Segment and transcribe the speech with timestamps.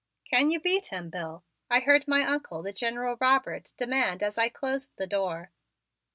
[0.27, 4.49] "Can you beat him, Bill?" I heard my Uncle, the General Robert, demand as I
[4.49, 5.51] closed the door.